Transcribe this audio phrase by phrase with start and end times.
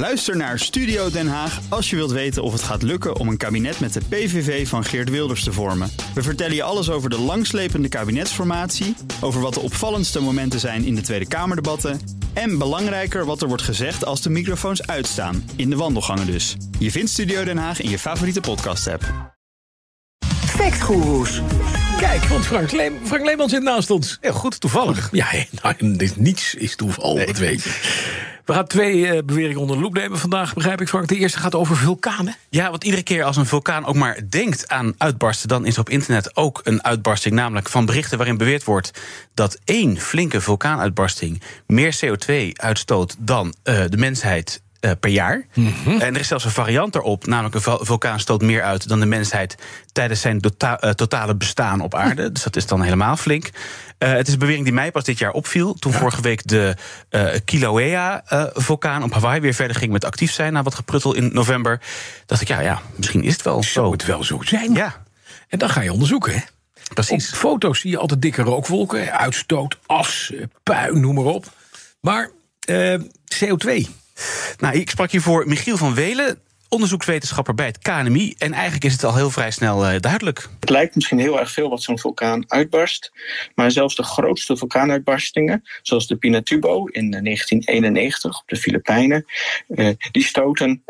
[0.00, 3.36] Luister naar Studio Den Haag als je wilt weten of het gaat lukken om een
[3.36, 5.90] kabinet met de PVV van Geert Wilders te vormen.
[6.14, 10.94] We vertellen je alles over de langslepende kabinetsformatie, over wat de opvallendste momenten zijn in
[10.94, 12.00] de Tweede Kamerdebatten
[12.32, 16.56] en belangrijker wat er wordt gezegd als de microfoons uitstaan, in de wandelgangen dus.
[16.78, 19.04] Je vindt Studio Den Haag in je favoriete podcast-app.
[20.46, 21.40] Factgoeroes.
[21.98, 24.18] Kijk, want Frank, Leem, Frank Leeman zit naast ons.
[24.20, 25.08] Heel goed, toevallig.
[25.12, 25.26] Ja,
[25.62, 28.29] nou, dit, niets is toeval, dat weet je.
[28.50, 31.08] We gaan twee uh, beweringen onder de loep nemen vandaag, begrijp ik Frank.
[31.08, 32.36] De eerste gaat over vulkanen.
[32.48, 35.48] Ja, want iedere keer als een vulkaan ook maar denkt aan uitbarsten...
[35.48, 38.16] dan is op internet ook een uitbarsting, namelijk van berichten...
[38.18, 39.00] waarin beweerd wordt
[39.34, 41.42] dat één flinke vulkaanuitbarsting...
[41.66, 45.46] meer CO2 uitstoot dan uh, de mensheid uh, per jaar.
[45.54, 46.00] Mm -hmm.
[46.00, 49.06] En er is zelfs een variant erop, namelijk een vulkaan stoot meer uit dan de
[49.06, 49.56] mensheid
[49.92, 52.32] tijdens zijn tota uh, totale bestaan op aarde.
[52.32, 53.44] Dus dat is dan helemaal flink.
[53.98, 55.74] Uh, het is een bewering die mij pas dit jaar opviel.
[55.74, 55.98] Toen ja.
[55.98, 56.76] vorige week de
[57.44, 61.80] Kilauea-vulkaan op Hawaii weer verder ging met actief zijn na wat gepruttel in november.
[62.26, 63.70] Dacht ik, ja, ja misschien is het wel zo.
[63.70, 64.72] Zou het wel zo zijn?
[64.72, 65.02] Ja.
[65.48, 66.40] En dan ga je onderzoeken, hè?
[66.94, 67.28] Precies.
[67.28, 71.52] Op foto's zie je altijd dikke rookwolken, uitstoot, as, puin, noem maar op.
[72.00, 72.30] Maar
[73.34, 73.88] CO2.
[74.58, 78.34] Nou, ik sprak hiervoor Michiel van Welen, onderzoekswetenschapper bij het KNMI.
[78.38, 80.48] En eigenlijk is het al heel vrij snel uh, duidelijk.
[80.60, 83.12] Het lijkt misschien heel erg veel wat zo'n vulkaan uitbarst.
[83.54, 89.24] Maar zelfs de grootste vulkaanuitbarstingen, zoals de Pinatubo in 1991 op de Filipijnen,
[89.68, 90.82] uh, die stoten.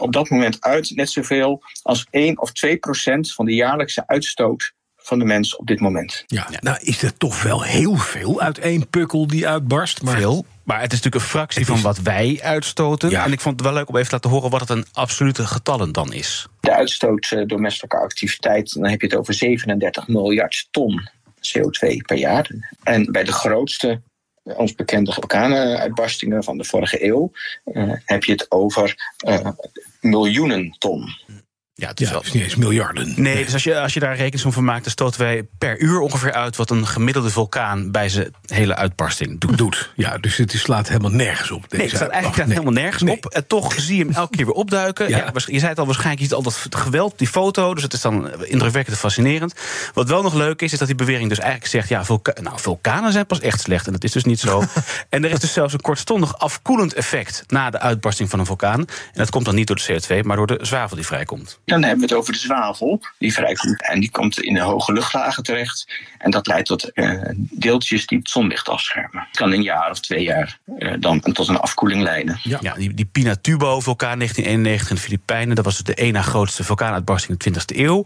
[0.00, 4.74] Op dat moment uit net zoveel als 1 of 2 procent van de jaarlijkse uitstoot
[5.06, 6.24] van de mens op dit moment.
[6.26, 10.02] Ja, nou is er toch wel heel veel uit één pukkel die uitbarst.
[10.02, 10.16] Maar...
[10.16, 10.44] Veel.
[10.62, 11.66] Maar het is natuurlijk een fractie is...
[11.66, 13.10] van wat wij uitstoten.
[13.10, 13.24] Ja.
[13.24, 15.46] En ik vond het wel leuk om even te laten horen wat het een absolute
[15.46, 16.46] getallen dan is.
[16.60, 21.96] De uitstoot uh, door menselijke activiteit, dan heb je het over 37 miljard ton CO2
[22.06, 22.50] per jaar.
[22.82, 24.00] En bij de grootste,
[24.42, 27.32] ons bekende vulkaanuitbarstingen van de vorige eeuw,
[27.64, 29.48] uh, heb je het over uh,
[30.00, 31.08] miljoenen ton.
[31.78, 32.22] Ja, het is, ja, wel...
[32.22, 33.06] is niet eens miljarden.
[33.06, 35.78] Nee, nee, dus als je, als je daar rekensom van maakt, dan stoten wij per
[35.78, 39.58] uur ongeveer uit wat een gemiddelde vulkaan bij zijn hele uitbarsting doet.
[39.58, 39.92] doet.
[39.96, 41.64] Ja, dus het slaat helemaal nergens op.
[41.72, 42.56] nee, het slaat eigenlijk nee.
[42.56, 43.16] helemaal nergens nee.
[43.16, 43.26] op.
[43.26, 45.08] En toch zie je hem elke keer weer opduiken.
[45.08, 45.16] Ja.
[45.16, 47.74] Ja, je zei het al, waarschijnlijk is het al dat geweld, die foto.
[47.74, 49.54] Dus het is dan indrukwekkend en fascinerend.
[49.94, 52.60] Wat wel nog leuk is, is dat die bewering dus eigenlijk zegt: ja, vulka nou,
[52.60, 53.86] vulkanen zijn pas echt slecht.
[53.86, 54.62] En dat is dus niet zo.
[55.08, 58.80] en er is dus zelfs een kortstondig afkoelend effect na de uitbarsting van een vulkaan.
[58.80, 61.58] En dat komt dan niet door de CO2, maar door de zwavel die vrijkomt.
[61.66, 63.88] Dan hebben we het over de zwavel die vrijkomt.
[63.88, 65.88] En die komt in de hoge luchtlagen terecht.
[66.18, 69.26] En dat leidt tot uh, deeltjes die het zonlicht afschermen.
[69.28, 72.38] Het kan een jaar of twee jaar uh, dan tot een afkoeling leiden.
[72.42, 75.56] Ja, ja die, die Pinatubo-vulkaan 1991 in de Filipijnen...
[75.56, 78.04] dat was de ene grootste vulkaanuitbarsting in de 20e eeuw.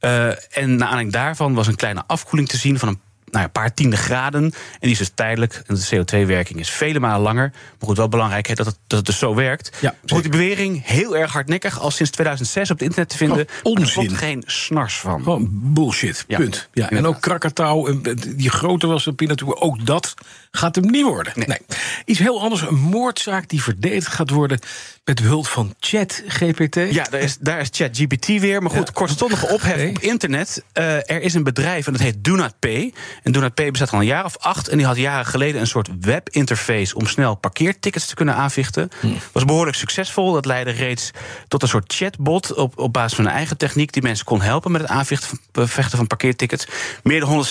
[0.00, 2.78] Uh, en naar aanleiding daarvan was een kleine afkoeling te zien...
[2.78, 3.00] van een
[3.32, 4.42] nou ja, een paar tiende graden.
[4.42, 5.62] En die is dus tijdelijk.
[5.66, 7.50] En de CO2-werking is vele malen langer.
[7.52, 9.76] Maar goed, wel belangrijk dat het, dat het dus zo werkt.
[9.80, 11.80] Ja, goed, die bewering heel erg hardnekkig.
[11.80, 13.46] Al sinds 2006 op het internet te vinden.
[13.62, 14.02] Oh, onzin.
[14.02, 15.22] Er komt geen snars van.
[15.22, 16.68] Gewoon bullshit, Ja, punt.
[16.72, 18.00] Ja, en ook Krakatau,
[18.36, 20.14] die grote was op Pinatubo, ook dat
[20.50, 21.32] gaat hem niet worden.
[21.36, 21.46] Nee.
[21.46, 21.58] nee.
[22.04, 24.58] Iets heel anders, een moordzaak die verdedigd gaat worden...
[25.04, 26.76] met behulp van ChatGPT.
[26.76, 28.62] Ja, daar is, daar is ChatGPT weer.
[28.62, 28.92] Maar goed, ja.
[28.92, 29.88] kortstondige ophef okay.
[29.88, 30.64] op internet.
[30.78, 32.92] Uh, er is een bedrijf en dat heet Do Not Pay.
[33.22, 34.68] En Do Not Pay bestaat al een jaar of acht.
[34.68, 36.94] En die had jaren geleden een soort webinterface...
[36.94, 38.90] om snel parkeertickets te kunnen aanvechten.
[39.00, 39.18] Hmm.
[39.32, 40.32] Was behoorlijk succesvol.
[40.32, 41.10] Dat leidde reeds
[41.48, 42.54] tot een soort chatbot...
[42.54, 43.92] op, op basis van een eigen techniek...
[43.92, 46.66] die mensen kon helpen met het aanvechten van, van parkeertickets.
[47.02, 47.44] Meer dan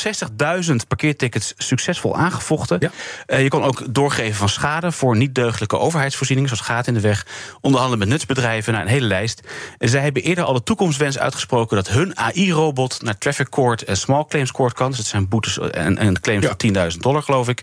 [0.63, 2.77] 160.000 parkeertickets succesvol aangevochten.
[2.79, 2.91] Ja.
[3.27, 4.91] Uh, je kon ook doorgeven van schade...
[4.91, 6.49] voor niet-deugdelijke overheidsvoorzieningen...
[6.49, 7.25] zoals gaat in de weg,
[7.61, 8.73] onderhandelen met nutsbedrijven...
[8.73, 9.41] naar een hele lijst.
[9.77, 11.75] En zij hebben eerder al de toekomstwens uitgesproken...
[11.75, 14.87] dat hun AI-robot naar traffic court en small claims court kan.
[14.87, 16.55] Dus dat zijn boetes en, en claims ja.
[16.57, 17.61] van 10.000 dollar, geloof ik.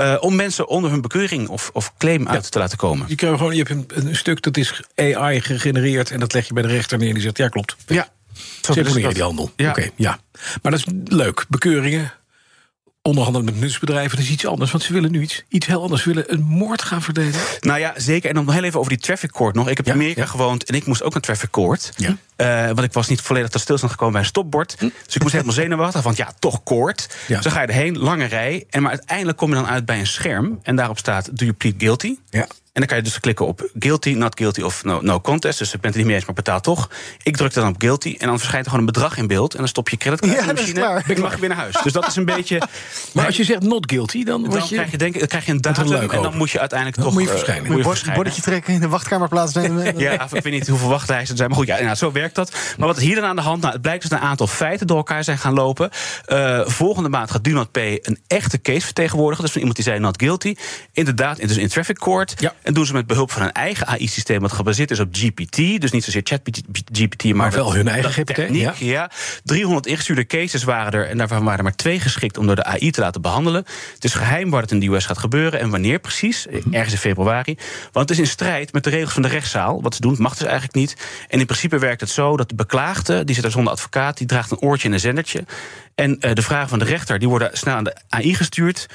[0.00, 2.28] Uh, om mensen onder hun bekeuring of, of claim ja.
[2.28, 3.06] uit te laten komen.
[3.08, 6.10] Je, kan gewoon, je hebt een, een, stuk dat is AI gegenereerd...
[6.10, 7.76] en dat leg je bij de rechter neer en die zegt, ja, klopt.
[7.86, 8.08] Ja.
[8.60, 9.50] Zo Separeer die handel.
[9.56, 9.70] Ja.
[9.70, 10.18] Oké, okay, ja.
[10.62, 11.44] Maar dat is leuk.
[11.48, 12.12] Bekeuringen,
[13.06, 14.70] onderhandelen met nutsbedrijven, is iets anders.
[14.70, 16.02] Want ze willen nu iets, iets heel anders.
[16.02, 17.58] Ze willen een moord gaan verdedigen.
[17.60, 18.28] Nou ja, zeker.
[18.28, 19.68] En dan nog heel even over die traffic court nog.
[19.68, 20.26] Ik heb in ja, Amerika ja.
[20.26, 21.92] gewoond en ik moest ook naar traffic court.
[21.96, 22.16] Ja.
[22.36, 24.76] Uh, want ik was niet volledig tot stilstand gekomen bij een stopbord.
[24.78, 24.88] Hm.
[25.04, 26.02] Dus ik moest helemaal zenuwachtig.
[26.02, 27.08] Want ja, toch court.
[27.26, 27.42] Ja.
[27.42, 28.64] Zo ga je erheen, lange rij.
[28.70, 30.58] En maar uiteindelijk kom je dan uit bij een scherm.
[30.62, 32.16] En daarop staat, do you plead guilty?
[32.30, 32.46] Ja.
[32.76, 35.58] En dan kan je dus klikken op guilty, not guilty of no, no contest.
[35.58, 36.90] Dus ik ben het niet mee eens, maar betaal toch.
[37.22, 39.52] Ik druk dan op guilty en dan verschijnt er gewoon een bedrag in beeld.
[39.52, 41.02] En dan stop je creditcard ja, in de machine.
[41.14, 41.76] En mag je weer naar huis.
[41.82, 42.62] Dus dat is een beetje...
[43.12, 44.74] Maar als je zegt not guilty, dan, dan je...
[44.74, 47.14] krijg je, denk, dan krijg je een datum en dan moet je uiteindelijk dan toch...
[47.14, 47.66] Moet je verschijnen.
[47.70, 49.98] Moet je bord, bordetje trekken, in de wachtkamer plaatsnemen.
[49.98, 51.48] ja, ik weet niet hoeveel wachtlijsten er zijn.
[51.48, 52.52] Maar goed, ja, nou, zo werkt dat.
[52.78, 53.60] Maar wat is hier dan aan de hand?
[53.60, 55.90] Nou, het blijkt dus een aantal feiten door elkaar zijn gaan lopen.
[56.28, 59.42] Uh, volgende maand gaat Do Not Pay een echte case vertegenwoordigen.
[59.44, 60.54] Dus van iemand die zei not guilty.
[60.92, 62.34] Inderdaad, dus in traffic court.
[62.38, 62.54] Ja.
[62.66, 64.40] En doen ze met behulp van een eigen AI-systeem...
[64.40, 65.80] wat gebaseerd is op GPT.
[65.80, 68.34] Dus niet zozeer ChatGPT, maar, maar wel hun eigen GPT.
[68.34, 69.10] Techniek, ja.
[69.44, 71.08] 300 ingestuurde cases waren er...
[71.08, 73.64] en daarvan waren er maar twee geschikt om door de AI te laten behandelen.
[73.94, 75.60] Het is geheim waar het in de US gaat gebeuren...
[75.60, 76.74] en wanneer precies, mhm.
[76.74, 77.56] ergens in februari.
[77.92, 79.82] Want het is in strijd met de regels van de rechtszaal.
[79.82, 80.96] Wat ze doen, mag dus eigenlijk niet.
[81.28, 83.24] En in principe werkt het zo dat de beklaagde...
[83.24, 85.44] die zit daar zonder advocaat, die draagt een oortje en een zendertje...
[85.96, 88.86] En uh, de vragen van de rechter die worden snel aan de AI gestuurd.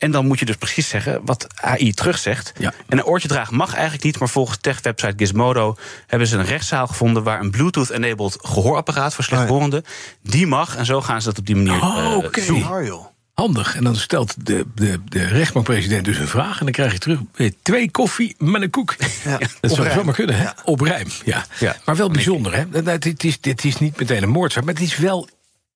[0.00, 2.52] En dan moet je dus precies zeggen wat AI terugzegt.
[2.58, 2.72] Ja.
[2.88, 5.76] En een oortje dragen mag eigenlijk niet, maar volgens tech-website Gizmodo
[6.06, 10.76] hebben ze een rechtszaal gevonden waar een Bluetooth-enabled gehoorapparaat voor slechthorenden, oh die mag.
[10.76, 12.46] En zo gaan ze dat op die manier oh, okay.
[12.46, 13.08] doen.
[13.34, 13.76] Handig.
[13.76, 16.58] En dan stelt de, de, de rechtbankpresident dus een vraag.
[16.58, 17.20] En dan krijg je terug
[17.62, 18.96] twee koffie met een koek.
[19.24, 20.46] Ja, dat zou zomaar kunnen, hè?
[20.64, 21.46] Op rijm, ja.
[21.58, 21.76] ja.
[21.84, 22.64] Maar wel bijzonder, hè?
[22.82, 25.28] Het is, dit is niet meteen een moordzaak, maar het is wel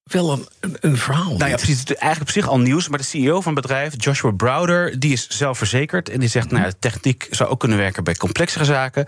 [0.05, 1.37] wel een, een, verhaal.
[1.37, 1.81] Nou ja, precies.
[1.81, 2.89] Het is eigenlijk op zich al nieuws.
[2.89, 6.09] Maar de CEO van het bedrijf, Joshua Browder, die is zelfverzekerd.
[6.09, 9.06] En die zegt, nou, de techniek zou ook kunnen werken bij complexere zaken.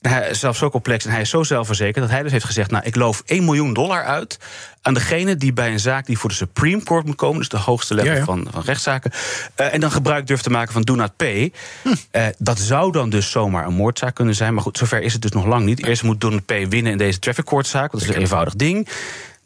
[0.00, 2.70] Hij is zelfs zo complex en hij is zo zelfverzekerd dat hij dus heeft gezegd:
[2.70, 4.38] Nou, ik loof 1 miljoen dollar uit
[4.82, 7.56] aan degene die bij een zaak die voor de Supreme Court moet komen, dus de
[7.58, 9.10] hoogste level Van, van rechtszaken,
[9.60, 11.52] uh, en dan gebruik durft te maken van do not pay.
[11.82, 11.88] Hm.
[11.88, 14.54] Uh, dat zou dan dus zomaar een moordzaak kunnen zijn.
[14.54, 15.86] Maar goed, zover is het dus nog lang niet.
[15.86, 17.92] Eerst moet do not pay winnen in deze traffic court zaak.
[17.92, 18.88] Dat is een eenvoudig ding.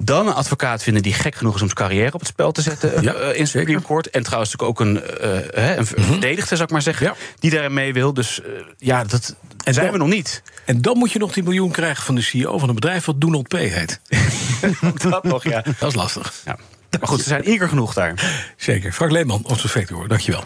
[0.03, 2.63] Dan een advocaat vinden die gek genoeg is om zijn carrière op het spel te
[2.63, 4.11] zetten ja, uh, in Supreme Court.
[4.11, 5.03] En trouwens natuurlijk ook een,
[5.59, 8.15] uh, een mm verdedigde, zou ik maar zeggen, die daarin mee wil.
[8.15, 8.47] Dus uh,
[8.79, 10.43] ja, dat en zijn we nog niet.
[10.65, 13.21] En dan moet je nog die miljoen krijgen van de CEO van een bedrijf wat
[13.21, 14.01] Do Not Pay heet.
[15.11, 15.65] dat nog, ja.
[15.79, 16.33] Dat is lastig.
[16.45, 16.59] Ja.
[16.99, 18.43] Maar goed, ze zijn eager genoeg daar.
[18.57, 18.93] Zeker.
[18.93, 20.45] Frank Leeman, onze Vector, dankjewel.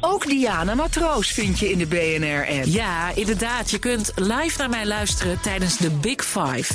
[0.00, 2.64] Ook Diana Matroos vind je in de BNR-app.
[2.64, 3.70] Ja, inderdaad.
[3.70, 6.74] Je kunt live naar mij luisteren tijdens de Big Five.